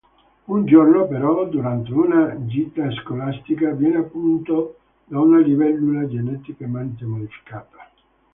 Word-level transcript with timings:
Un 0.47 0.65
giorno 0.65 1.05
però, 1.05 1.45
durante 1.45 1.93
una 1.93 2.35
gita 2.47 2.89
scolastica, 2.91 3.69
viene 3.73 4.01
punto 4.01 4.79
da 5.05 5.19
una 5.19 5.37
libellula 5.37 6.07
geneticamente 6.07 7.05
modificata. 7.05 7.87